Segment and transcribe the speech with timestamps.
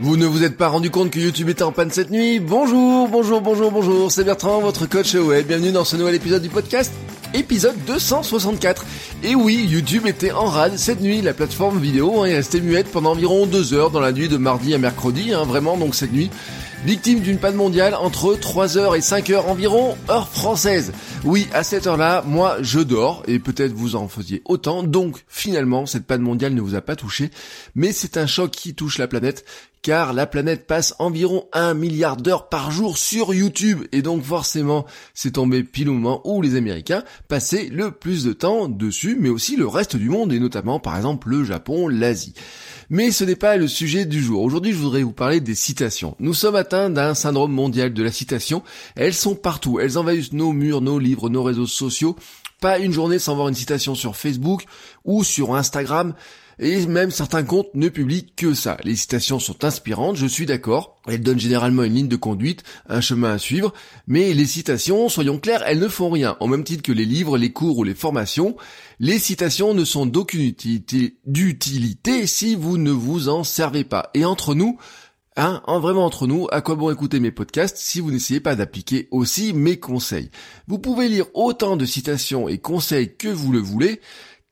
[0.00, 3.08] Vous ne vous êtes pas rendu compte que YouTube était en panne cette nuit Bonjour,
[3.08, 5.46] bonjour, bonjour, bonjour, c'est Bertrand, votre coach web.
[5.46, 6.92] Bienvenue dans ce nouvel épisode du podcast,
[7.32, 8.84] épisode 264.
[9.22, 12.90] Et oui, YouTube était en rade cette nuit, la plateforme vidéo hein, est restée muette
[12.90, 16.12] pendant environ deux heures dans la nuit de mardi à mercredi, hein, vraiment donc cette
[16.12, 16.30] nuit
[16.84, 20.92] victime d'une panne mondiale entre 3h et 5h environ, heure française.
[21.24, 25.86] Oui, à cette heure-là, moi je dors, et peut-être vous en faisiez autant, donc finalement
[25.86, 27.30] cette panne mondiale ne vous a pas touché,
[27.74, 29.46] mais c'est un choc qui touche la planète,
[29.80, 34.84] car la planète passe environ 1 milliard d'heures par jour sur YouTube, et donc forcément
[35.14, 39.30] c'est tombé pile au moment où les Américains passaient le plus de temps dessus, mais
[39.30, 42.34] aussi le reste du monde, et notamment par exemple le Japon, l'Asie.
[42.90, 44.42] Mais ce n'est pas le sujet du jour.
[44.42, 46.16] Aujourd'hui, je voudrais vous parler des citations.
[46.18, 48.62] Nous sommes atteints d'un syndrome mondial de la citation.
[48.96, 49.80] Elles sont partout.
[49.80, 52.16] Elles envahissent nos murs, nos livres, nos réseaux sociaux.
[52.60, 54.64] Pas une journée sans voir une citation sur Facebook
[55.04, 56.14] ou sur Instagram.
[56.58, 58.76] Et même certains comptes ne publient que ça.
[58.84, 61.00] Les citations sont inspirantes, je suis d'accord.
[61.06, 63.72] Elles donnent généralement une ligne de conduite, un chemin à suivre.
[64.06, 66.36] Mais les citations, soyons clairs, elles ne font rien.
[66.40, 68.56] Au même titre que les livres, les cours ou les formations,
[69.00, 74.10] les citations ne sont d'aucune utilité, si vous ne vous en servez pas.
[74.14, 74.78] Et entre nous,
[75.36, 78.54] Hein, en vraiment entre nous, à quoi bon écouter mes podcasts si vous n'essayez pas
[78.54, 80.30] d'appliquer aussi mes conseils?
[80.68, 84.00] Vous pouvez lire autant de citations et conseils que vous le voulez,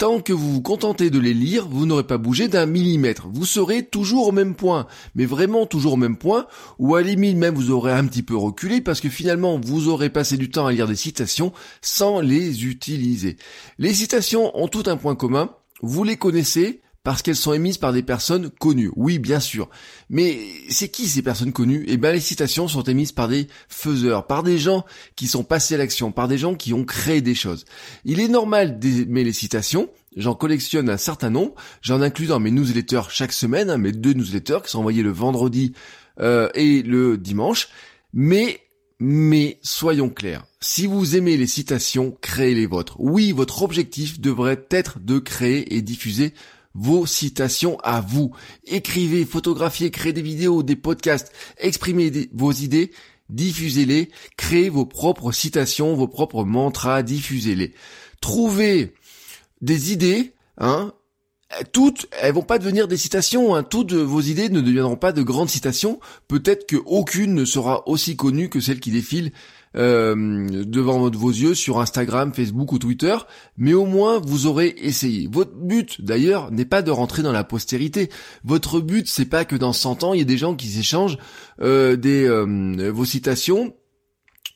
[0.03, 3.29] Tant que vous vous contentez de les lire, vous n'aurez pas bougé d'un millimètre.
[3.29, 4.89] Vous serez toujours au même point.
[5.15, 6.49] Mais vraiment toujours au même point,
[6.81, 9.87] ou à la limite même vous aurez un petit peu reculé parce que finalement vous
[9.87, 13.37] aurez passé du temps à lire des citations sans les utiliser.
[13.79, 15.51] Les citations ont tout un point commun.
[15.83, 18.91] Vous les connaissez, parce qu'elles sont émises par des personnes connues.
[18.95, 19.69] Oui, bien sûr.
[20.09, 21.85] Mais c'est qui ces personnes connues?
[21.89, 24.85] Eh bien, les citations sont émises par des faiseurs, par des gens
[25.17, 27.65] qui sont passés à l'action, par des gens qui ont créé des choses.
[28.05, 29.91] Il est normal d'aimer les citations.
[30.17, 31.55] J'en collectionne un certain nombre.
[31.81, 35.11] J'en inclus dans mes newsletters chaque semaine, hein, mes deux newsletters qui sont envoyés le
[35.11, 35.73] vendredi
[36.21, 37.69] euh, et le dimanche.
[38.13, 38.61] Mais
[39.05, 42.95] mais soyons clairs, si vous aimez les citations, créez les vôtres.
[43.01, 46.35] Oui, votre objectif devrait être de créer et diffuser
[46.75, 48.33] vos citations à vous.
[48.65, 52.93] Écrivez, photographiez, créez des vidéos, des podcasts, exprimez vos idées,
[53.29, 57.75] diffusez-les, créez vos propres citations, vos propres mantras, diffusez-les.
[58.21, 58.95] Trouvez
[59.61, 60.93] des idées, hein,
[61.73, 63.63] toutes, elles vont pas devenir des citations, hein.
[63.63, 68.49] toutes vos idées ne deviendront pas de grandes citations, peut-être qu'aucune ne sera aussi connue
[68.49, 69.33] que celle qui défile
[69.75, 73.17] euh, devant vos yeux sur Instagram, Facebook ou Twitter,
[73.57, 75.29] mais au moins vous aurez essayé.
[75.33, 78.11] Votre but d'ailleurs n'est pas de rentrer dans la postérité.
[78.45, 81.17] Votre but c'est pas que dans 100 ans il y ait des gens qui s'échangent
[81.63, 83.75] euh, des euh, vos citations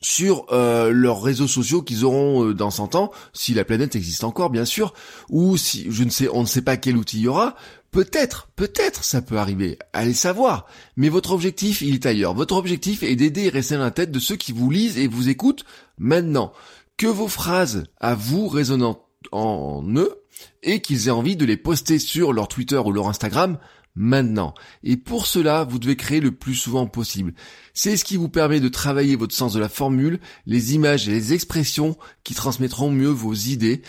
[0.01, 4.65] sur leurs réseaux sociaux qu'ils auront dans 100 ans, si la planète existe encore bien
[4.65, 4.93] sûr,
[5.29, 7.55] ou si je ne sais, on ne sait pas quel outil il y aura,
[7.91, 10.67] Peut-être, peut-être ça peut arriver, allez savoir.
[10.97, 12.33] Mais votre objectif, il est ailleurs.
[12.33, 15.07] Votre objectif est d'aider et rester dans la tête de ceux qui vous lisent et
[15.07, 15.63] vous écoutent
[15.97, 16.51] maintenant.
[16.97, 18.95] Que vos phrases à vous résonnent
[19.31, 20.21] en eux
[20.63, 23.57] et qu'ils aient envie de les poster sur leur Twitter ou leur Instagram
[23.97, 24.53] maintenant.
[24.83, 27.33] Et pour cela, vous devez créer le plus souvent possible.
[27.73, 31.11] C'est ce qui vous permet de travailler votre sens de la formule, les images et
[31.11, 33.81] les expressions qui transmettront mieux vos idées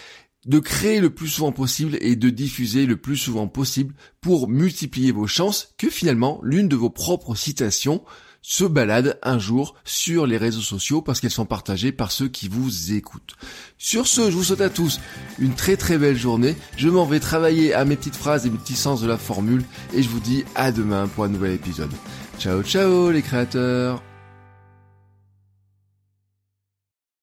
[0.47, 5.13] de créer le plus souvent possible et de diffuser le plus souvent possible pour multiplier
[5.13, 8.03] vos chances que finalement l'une de vos propres citations
[8.43, 12.49] se balade un jour sur les réseaux sociaux parce qu'elles sont partagées par ceux qui
[12.49, 13.37] vous écoutent.
[13.77, 15.01] Sur ce, je vous souhaite à tous
[15.39, 16.57] une très très belle journée.
[16.77, 19.65] Je m'en vais travailler à mes petites phrases et mes petits sens de la formule
[19.93, 21.93] et je vous dis à demain pour un nouvel épisode.
[22.39, 24.03] Ciao ciao les créateurs